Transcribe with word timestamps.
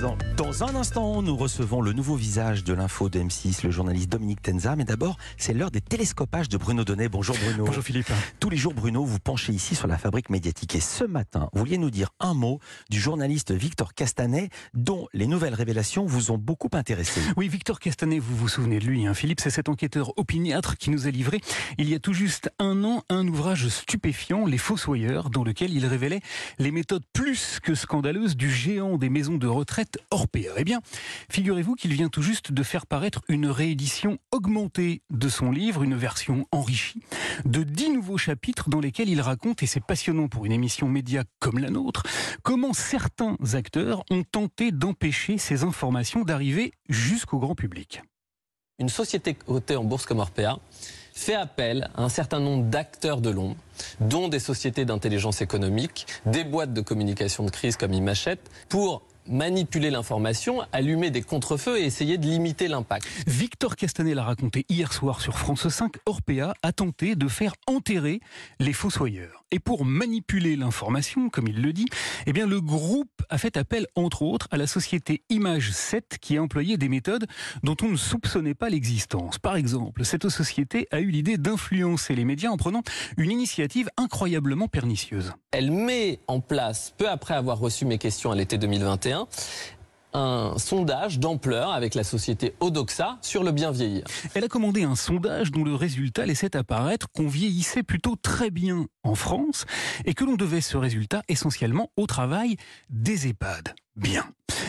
Dans, 0.00 0.18
dans, 0.36 0.64
un 0.64 0.74
instant, 0.74 1.22
nous 1.22 1.36
recevons 1.36 1.80
le 1.80 1.92
nouveau 1.92 2.14
visage 2.14 2.62
de 2.64 2.74
l'info 2.74 3.08
de 3.08 3.20
M6, 3.20 3.64
le 3.64 3.70
journaliste 3.70 4.10
Dominique 4.10 4.42
Tenza. 4.42 4.76
Mais 4.76 4.84
d'abord, 4.84 5.16
c'est 5.38 5.54
l'heure 5.54 5.70
des 5.70 5.80
télescopages 5.80 6.48
de 6.48 6.58
Bruno 6.58 6.84
Donnet. 6.84 7.08
Bonjour 7.08 7.36
Bruno. 7.42 7.64
Bonjour 7.64 7.82
Philippe. 7.82 8.10
Tous 8.38 8.50
les 8.50 8.56
jours, 8.56 8.74
Bruno, 8.74 9.04
vous 9.04 9.18
penchez 9.18 9.52
ici 9.52 9.74
sur 9.74 9.86
la 9.86 9.96
fabrique 9.96 10.28
médiatique. 10.28 10.74
Et 10.74 10.80
ce 10.80 11.04
matin, 11.04 11.48
vous 11.52 11.60
vouliez 11.60 11.78
nous 11.78 11.90
dire 11.90 12.10
un 12.20 12.34
mot 12.34 12.58
du 12.90 13.00
journaliste 13.00 13.52
Victor 13.52 13.94
Castanet, 13.94 14.50
dont 14.74 15.08
les 15.14 15.26
nouvelles 15.26 15.54
révélations 15.54 16.04
vous 16.04 16.32
ont 16.32 16.38
beaucoup 16.38 16.70
intéressé. 16.72 17.20
Oui, 17.36 17.48
Victor 17.48 17.78
Castanet, 17.78 18.18
vous 18.18 18.36
vous 18.36 18.48
souvenez 18.48 18.78
de 18.78 18.84
lui, 18.84 19.06
hein, 19.06 19.14
Philippe, 19.14 19.40
c'est 19.40 19.50
cet 19.50 19.68
enquêteur 19.68 20.12
opiniâtre 20.18 20.76
qui 20.76 20.90
nous 20.90 21.06
a 21.06 21.10
livré, 21.10 21.40
il 21.78 21.88
y 21.88 21.94
a 21.94 21.98
tout 21.98 22.12
juste 22.12 22.50
un 22.58 22.84
an, 22.84 23.04
un 23.08 23.26
ouvrage 23.26 23.68
stupéfiant, 23.68 24.44
Les 24.44 24.58
Fossoyeurs, 24.58 25.30
dans 25.30 25.44
lequel 25.44 25.72
il 25.72 25.86
révélait 25.86 26.20
les 26.58 26.72
méthodes 26.72 27.04
plus 27.12 27.58
que 27.62 27.74
scandaleuses 27.74 28.36
du 28.36 28.50
géant 28.50 28.98
des 28.98 29.08
maisons 29.08 29.38
de 29.38 29.46
retraite 29.62 29.98
Orpea. 30.10 30.54
Eh 30.56 30.64
bien, 30.64 30.80
figurez-vous 31.30 31.76
qu'il 31.76 31.92
vient 31.92 32.08
tout 32.08 32.20
juste 32.20 32.50
de 32.50 32.62
faire 32.64 32.84
paraître 32.84 33.22
une 33.28 33.46
réédition 33.46 34.18
augmentée 34.32 35.02
de 35.10 35.28
son 35.28 35.52
livre, 35.52 35.84
une 35.84 35.94
version 35.94 36.48
enrichie, 36.50 37.00
de 37.44 37.62
dix 37.62 37.90
nouveaux 37.90 38.18
chapitres 38.18 38.68
dans 38.68 38.80
lesquels 38.80 39.08
il 39.08 39.20
raconte, 39.20 39.62
et 39.62 39.66
c'est 39.66 39.84
passionnant 39.84 40.26
pour 40.26 40.46
une 40.46 40.52
émission 40.52 40.88
média 40.88 41.22
comme 41.38 41.58
la 41.58 41.70
nôtre, 41.70 42.02
comment 42.42 42.72
certains 42.72 43.36
acteurs 43.52 44.02
ont 44.10 44.24
tenté 44.24 44.72
d'empêcher 44.72 45.38
ces 45.38 45.62
informations 45.62 46.22
d'arriver 46.22 46.72
jusqu'au 46.88 47.38
grand 47.38 47.54
public. 47.54 48.02
Une 48.80 48.88
société 48.88 49.34
cotée 49.34 49.76
en 49.76 49.84
bourse 49.84 50.06
comme 50.06 50.18
Orpea 50.18 50.58
fait 51.14 51.34
appel 51.34 51.88
à 51.94 52.02
un 52.02 52.08
certain 52.08 52.40
nombre 52.40 52.64
d'acteurs 52.64 53.20
de 53.20 53.30
l'ombre, 53.30 53.56
dont 54.00 54.28
des 54.28 54.40
sociétés 54.40 54.84
d'intelligence 54.84 55.40
économique, 55.40 56.06
des 56.26 56.42
boîtes 56.42 56.72
de 56.72 56.80
communication 56.80 57.44
de 57.44 57.50
crise 57.50 57.76
comme 57.76 57.92
Imachette, 57.92 58.50
pour 58.68 59.02
manipuler 59.26 59.90
l'information, 59.90 60.62
allumer 60.72 61.10
des 61.10 61.22
contrefeux 61.22 61.78
et 61.78 61.84
essayer 61.84 62.18
de 62.18 62.26
limiter 62.26 62.68
l'impact. 62.68 63.06
Victor 63.26 63.76
Castanet 63.76 64.14
l'a 64.14 64.24
raconté 64.24 64.64
hier 64.68 64.92
soir 64.92 65.20
sur 65.20 65.38
France 65.38 65.68
5. 65.68 65.96
Orpea 66.06 66.54
a 66.62 66.72
tenté 66.72 67.14
de 67.14 67.28
faire 67.28 67.54
enterrer 67.66 68.20
les 68.60 68.72
fossoyeurs. 68.72 69.44
Et 69.50 69.58
pour 69.58 69.84
manipuler 69.84 70.56
l'information, 70.56 71.28
comme 71.28 71.46
il 71.46 71.60
le 71.60 71.72
dit, 71.74 71.86
eh 72.26 72.32
bien 72.32 72.46
le 72.46 72.60
groupe 72.60 73.22
a 73.28 73.36
fait 73.36 73.56
appel 73.58 73.86
entre 73.96 74.22
autres 74.22 74.48
à 74.50 74.56
la 74.56 74.66
société 74.66 75.22
Image 75.28 75.72
7 75.72 76.18
qui 76.20 76.38
a 76.38 76.42
employé 76.42 76.78
des 76.78 76.88
méthodes 76.88 77.26
dont 77.62 77.76
on 77.82 77.88
ne 77.88 77.96
soupçonnait 77.96 78.54
pas 78.54 78.70
l'existence. 78.70 79.38
Par 79.38 79.56
exemple, 79.56 80.04
cette 80.04 80.28
société 80.30 80.88
a 80.90 81.00
eu 81.00 81.10
l'idée 81.10 81.36
d'influencer 81.36 82.14
les 82.14 82.24
médias 82.24 82.50
en 82.50 82.56
prenant 82.56 82.82
une 83.18 83.30
initiative 83.30 83.90
incroyablement 83.98 84.68
pernicieuse. 84.68 85.34
Elle 85.50 85.70
met 85.70 86.18
en 86.28 86.40
place, 86.40 86.94
peu 86.96 87.08
après 87.08 87.34
avoir 87.34 87.58
reçu 87.58 87.84
mes 87.84 87.98
questions 87.98 88.32
à 88.32 88.34
l'été 88.34 88.56
2021, 88.56 89.11
un 90.14 90.58
sondage 90.58 91.18
d'ampleur 91.18 91.72
avec 91.72 91.94
la 91.94 92.04
société 92.04 92.54
Odoxa 92.60 93.18
sur 93.22 93.42
le 93.42 93.52
bien 93.52 93.70
vieillir. 93.70 94.04
Elle 94.34 94.44
a 94.44 94.48
commandé 94.48 94.82
un 94.82 94.94
sondage 94.94 95.50
dont 95.50 95.64
le 95.64 95.74
résultat 95.74 96.26
laissait 96.26 96.56
apparaître 96.56 97.08
qu'on 97.12 97.28
vieillissait 97.28 97.82
plutôt 97.82 98.16
très 98.16 98.50
bien 98.50 98.86
en 99.04 99.14
France 99.14 99.64
et 100.04 100.14
que 100.14 100.24
l'on 100.24 100.36
devait 100.36 100.60
ce 100.60 100.76
résultat 100.76 101.22
essentiellement 101.28 101.90
au 101.96 102.06
travail 102.06 102.56
des 102.90 103.28
EHPAD. 103.28 103.74
Bien. 103.96 104.24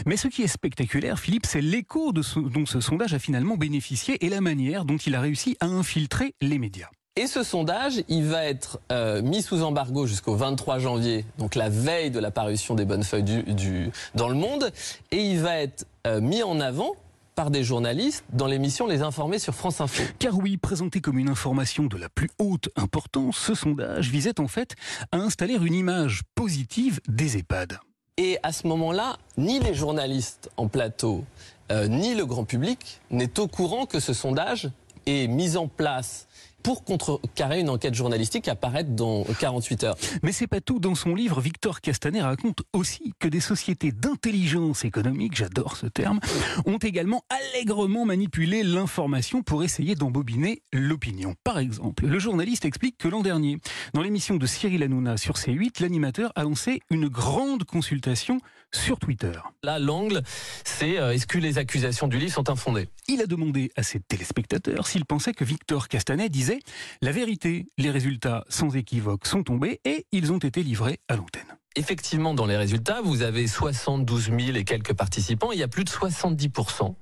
Mais 0.05 0.17
ce 0.17 0.27
qui 0.27 0.43
est 0.43 0.47
spectaculaire, 0.47 1.19
Philippe, 1.19 1.45
c'est 1.45 1.61
l'écho 1.61 2.11
dont 2.13 2.65
ce 2.65 2.79
sondage 2.81 3.13
a 3.13 3.19
finalement 3.19 3.57
bénéficié 3.57 4.25
et 4.25 4.29
la 4.29 4.41
manière 4.41 4.85
dont 4.85 4.97
il 4.97 5.15
a 5.15 5.21
réussi 5.21 5.55
à 5.59 5.65
infiltrer 5.65 6.35
les 6.41 6.59
médias. 6.59 6.89
Et 7.15 7.27
ce 7.27 7.43
sondage, 7.43 8.03
il 8.07 8.23
va 8.23 8.43
être 8.43 8.79
euh, 8.91 9.21
mis 9.21 9.43
sous 9.43 9.61
embargo 9.61 10.07
jusqu'au 10.07 10.35
23 10.35 10.79
janvier, 10.79 11.25
donc 11.37 11.53
la 11.53 11.69
veille 11.69 12.09
de 12.09 12.17
la 12.17 12.31
parution 12.31 12.73
des 12.73 12.85
bonnes 12.85 13.03
feuilles 13.03 13.21
du, 13.21 13.91
dans 14.15 14.27
le 14.27 14.33
monde, 14.33 14.71
et 15.11 15.23
il 15.23 15.39
va 15.39 15.59
être 15.59 15.85
euh, 16.07 16.21
mis 16.21 16.41
en 16.41 16.59
avant 16.59 16.95
par 17.35 17.51
des 17.51 17.63
journalistes 17.63 18.25
dans 18.33 18.47
l'émission 18.47 18.87
Les 18.87 19.03
Informés 19.03 19.37
sur 19.37 19.53
France 19.53 19.79
Info. 19.79 20.01
Car 20.17 20.35
oui, 20.39 20.57
présenté 20.57 21.01
comme 21.01 21.19
une 21.19 21.29
information 21.29 21.83
de 21.83 21.97
la 21.97 22.09
plus 22.09 22.31
haute 22.39 22.69
importance, 22.75 23.37
ce 23.37 23.53
sondage 23.53 24.09
visait 24.09 24.39
en 24.39 24.47
fait 24.47 24.75
à 25.11 25.17
installer 25.17 25.53
une 25.53 25.75
image 25.75 26.23
positive 26.33 26.99
des 27.07 27.37
EHPAD. 27.37 27.77
Et 28.17 28.39
à 28.41 28.51
ce 28.51 28.65
moment-là, 28.65 29.17
ni 29.37 29.59
les 29.59 29.75
journalistes 29.75 30.49
en 30.57 30.67
plateau, 30.67 31.23
euh, 31.71 31.87
ni 31.87 32.15
le 32.15 32.25
grand 32.25 32.43
public 32.43 33.01
n'est 33.11 33.39
au 33.39 33.47
courant 33.47 33.85
que 33.85 33.99
ce 33.99 34.13
sondage 34.13 34.71
est 35.05 35.27
mis 35.27 35.57
en 35.57 35.67
place 35.67 36.27
pour 36.63 36.83
contrecarrer 36.83 37.59
une 37.59 37.69
enquête 37.69 37.93
journalistique 37.93 38.47
apparaître 38.47 38.89
dans 38.89 39.23
48 39.23 39.83
heures. 39.83 39.97
Mais 40.23 40.31
c'est 40.31 40.47
pas 40.47 40.61
tout. 40.61 40.79
Dans 40.79 40.95
son 40.95 41.13
livre, 41.13 41.41
Victor 41.41 41.81
Castanet 41.81 42.21
raconte 42.21 42.63
aussi 42.73 43.13
que 43.19 43.27
des 43.27 43.39
sociétés 43.39 43.91
d'intelligence 43.91 44.85
économique, 44.85 45.35
j'adore 45.35 45.75
ce 45.77 45.87
terme, 45.87 46.19
ont 46.65 46.77
également 46.77 47.23
allègrement 47.29 48.05
manipulé 48.05 48.63
l'information 48.63 49.43
pour 49.43 49.63
essayer 49.63 49.95
d'embobiner 49.95 50.61
l'opinion. 50.71 51.35
Par 51.43 51.59
exemple, 51.59 52.05
le 52.05 52.19
journaliste 52.19 52.65
explique 52.65 52.97
que 52.97 53.07
l'an 53.07 53.21
dernier, 53.21 53.59
dans 53.93 54.01
l'émission 54.01 54.37
de 54.37 54.45
Cyril 54.45 54.83
Hanouna 54.83 55.17
sur 55.17 55.35
C8, 55.35 55.81
l'animateur 55.81 56.31
a 56.35 56.43
lancé 56.43 56.81
une 56.89 57.07
grande 57.07 57.65
consultation 57.65 58.39
sur 58.71 58.99
Twitter. 58.99 59.33
Là, 59.63 59.79
l'angle, 59.79 60.23
c'est 60.63 60.99
euh, 60.99 61.11
est-ce 61.11 61.27
que 61.27 61.37
les 61.37 61.57
accusations 61.57 62.07
du 62.07 62.17
livre 62.17 62.33
sont 62.33 62.49
infondées? 62.49 62.89
Il 63.07 63.21
a 63.21 63.27
demandé 63.27 63.71
à 63.75 63.83
ses 63.83 63.99
téléspectateurs 63.99 64.87
s'ils 64.87 65.05
pensaient 65.05 65.33
que 65.33 65.43
Victor 65.43 65.87
Castanet 65.87 66.29
disait 66.29 66.52
la 67.01 67.11
vérité. 67.11 67.67
Les 67.77 67.91
résultats 67.91 68.43
sans 68.49 68.75
équivoque 68.75 69.25
sont 69.25 69.43
tombés 69.43 69.79
et 69.85 70.05
ils 70.11 70.31
ont 70.31 70.37
été 70.37 70.63
livrés 70.63 70.99
à 71.07 71.15
l'antenne. 71.15 71.57
Effectivement, 71.75 72.35
dans 72.35 72.45
les 72.45 72.55
résultats, 72.55 73.01
vous 73.01 73.23
avez 73.23 73.47
72 73.47 74.25
000 74.25 74.39
et 74.55 74.63
quelques 74.63 74.93
participants. 74.93 75.51
Il 75.51 75.57
y 75.57 75.63
a 75.63 75.67
plus 75.67 75.83
de 75.83 75.89
70% 75.89 76.93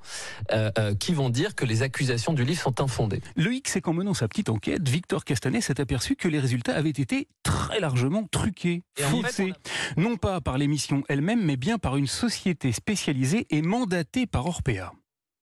euh, 0.54 0.72
euh, 0.78 0.96
qui 0.96 1.14
vont 1.14 1.30
dire 1.30 1.56
que 1.56 1.66
les 1.66 1.82
accusations 1.82 2.32
du 2.32 2.46
livre 2.46 2.62
sont 2.62 2.80
infondées. 2.80 3.22
Le 3.36 3.54
X, 3.54 3.74
c'est 3.74 3.82
qu'en 3.82 3.92
menant 3.94 4.14
sa 4.14 4.30
petite 4.30 4.48
enquête, 4.48 4.88
Victor 4.88 5.26
Castanet 5.26 5.60
s'est 5.60 5.82
aperçu 5.82 6.16
que 6.16 6.30
les 6.30 6.40
résultats 6.40 6.74
avaient 6.74 6.90
été 6.90 7.28
très 7.44 7.82
largement 7.82 8.24
truqués, 8.32 8.84
faussés. 8.96 9.52
Non 9.98 10.16
pas 10.16 10.40
par 10.40 10.58
l'émission 10.58 11.04
elle-même, 11.10 11.44
mais 11.44 11.58
bien 11.58 11.78
par 11.78 11.98
une 11.98 12.08
société 12.08 12.72
spécialisée 12.72 13.48
et 13.50 13.62
mandatée 13.62 14.26
par 14.26 14.46
Orpea. 14.46 14.94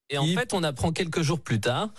Et 0.09 0.17
en 0.17 0.25
fait, 0.25 0.53
on 0.53 0.63
apprend 0.63 0.91
quelques 0.91 1.21
jours 1.21 1.39
plus 1.39 1.59
tard 1.59 1.89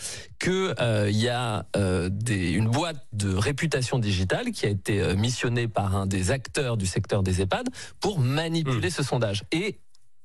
qu'il 0.40 0.74
euh, 0.80 1.10
y 1.10 1.28
a 1.28 1.66
euh, 1.76 2.08
des, 2.10 2.50
une 2.50 2.68
boîte 2.68 3.06
de 3.12 3.32
réputation 3.32 3.98
digitale 3.98 4.50
qui 4.50 4.66
a 4.66 4.68
été 4.68 5.00
euh, 5.00 5.14
missionnée 5.14 5.68
par 5.68 5.94
un 5.96 6.06
des 6.06 6.32
acteurs 6.32 6.76
du 6.76 6.86
secteur 6.86 7.22
des 7.22 7.40
EHPAD 7.40 7.68
pour 8.00 8.18
manipuler 8.18 8.88
hmm. 8.88 8.92
ce 8.92 9.02
sondage. 9.02 9.44
Et 9.52 9.78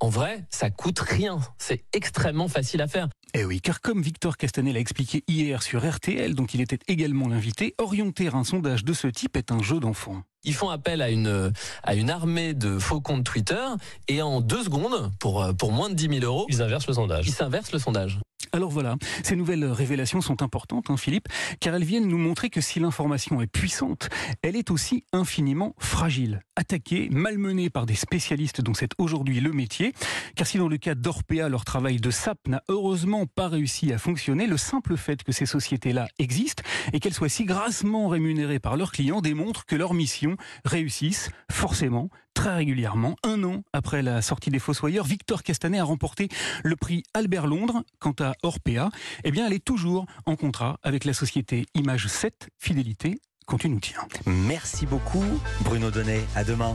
en 0.05 0.09
vrai, 0.09 0.45
ça 0.51 0.69
coûte 0.69 0.99
rien. 0.99 1.39
C'est 1.57 1.83
extrêmement 1.91 2.47
facile 2.47 2.79
à 2.83 2.88
faire. 2.88 3.09
Eh 3.33 3.43
oui, 3.43 3.59
car 3.59 3.81
comme 3.81 4.03
Victor 4.03 4.38
Castanet 4.38 4.71
l'a 4.71 4.79
expliqué 4.79 5.23
hier 5.27 5.63
sur 5.63 5.83
RTL, 5.83 6.35
dont 6.35 6.45
il 6.45 6.61
était 6.61 6.77
également 6.88 7.27
l'invité, 7.27 7.73
orienter 7.79 8.27
un 8.27 8.44
sondage 8.44 8.85
de 8.85 8.94
ce 8.94 9.07
type 9.07 9.35
est 9.35 9.51
un 9.51 9.63
jeu 9.63 9.79
d'enfant. 9.79 10.21
Ils 10.44 10.53
font 10.53 10.69
appel 10.69 11.01
à 11.01 11.09
une, 11.09 11.51
à 11.81 11.95
une 11.95 12.11
armée 12.11 12.53
de 12.53 12.77
faux 12.77 13.01
comptes 13.01 13.23
Twitter 13.23 13.65
et 14.07 14.21
en 14.21 14.41
deux 14.41 14.65
secondes, 14.65 15.11
pour, 15.19 15.44
pour 15.57 15.71
moins 15.71 15.89
de 15.89 15.95
10 15.95 16.19
000 16.19 16.23
euros, 16.23 16.45
ils 16.49 16.61
inversent 16.61 16.85
le 16.85 16.94
sondage. 16.94 17.25
Ils 17.27 17.33
s'inversent 17.33 17.71
le 17.71 17.79
sondage. 17.79 18.19
Alors 18.55 18.69
voilà, 18.69 18.95
ces 19.21 19.35
nouvelles 19.35 19.66
révélations 19.66 20.21
sont 20.21 20.41
importantes, 20.41 20.89
hein, 20.89 20.95
Philippe, 20.95 21.27
car 21.59 21.75
elles 21.75 21.83
viennent 21.83 22.07
nous 22.07 22.17
montrer 22.17 22.49
que 22.49 22.61
si 22.61 22.79
l'information 22.79 23.41
est 23.41 23.47
puissante, 23.47 24.07
elle 24.43 24.55
est 24.55 24.71
aussi 24.71 25.03
infiniment 25.11 25.75
fragile, 25.77 26.39
attaquée, 26.55 27.09
malmenée 27.11 27.69
par 27.69 27.85
des 27.85 27.95
spécialistes 27.95 28.61
dont 28.61 28.73
c'est 28.73 28.91
aujourd'hui 28.97 29.41
le 29.41 29.51
métier, 29.51 29.91
car 30.38 30.47
si 30.47 30.57
dans 30.57 30.69
le 30.69 30.77
cas 30.77 30.95
d'Orpea, 30.95 31.49
leur 31.49 31.65
travail 31.65 31.97
de 31.97 32.09
SAP 32.09 32.47
n'a 32.47 32.63
heureusement 32.69 33.25
pas 33.25 33.49
réussi 33.49 33.91
à 33.91 33.97
fonctionner, 33.97 34.47
le 34.47 34.55
simple 34.55 34.95
fait 34.95 35.21
que 35.21 35.33
ces 35.33 35.45
sociétés-là 35.45 36.07
existent 36.17 36.63
et 36.94 37.01
qu'elles 37.01 37.13
soient 37.13 37.27
si 37.27 37.44
grassement 37.44 38.07
rémunérées 38.07 38.59
par 38.59 38.77
leurs 38.77 38.94
clients 38.94 39.19
démontre 39.19 39.65
que 39.65 39.75
leur 39.75 39.94
mission 39.94 40.38
réussissent 40.63 41.29
forcément 41.51 42.09
très 42.35 42.53
régulièrement. 42.53 43.15
Un 43.23 43.44
an 43.44 43.63
après 43.73 44.03
la 44.03 44.21
sortie 44.21 44.51
des 44.51 44.59
Fossoyeurs, 44.59 45.05
Victor 45.05 45.41
Castanet 45.41 45.79
a 45.79 45.83
remporté 45.83 46.27
le 46.63 46.75
prix 46.75 47.01
Albert 47.15 47.47
Londres. 47.47 47.81
Quant 48.00 48.13
à 48.19 48.33
Orpea, 48.45 48.89
eh 49.24 49.31
bien, 49.31 49.47
elle 49.47 49.53
est 49.53 49.65
toujours 49.65 50.06
en 50.25 50.36
contrat 50.36 50.80
avec 50.83 51.03
la 51.06 51.13
société 51.13 51.65
Image 51.74 52.07
7 52.07 52.50
Fidélité 52.57 53.19
quand 53.45 53.57
tu 53.57 53.69
nous 53.69 53.80
tiens. 53.80 54.07
Merci 54.25 54.86
beaucoup, 54.86 55.25
Bruno 55.62 55.92
Donnet. 55.92 56.21
À 56.36 56.44
demain. 56.44 56.74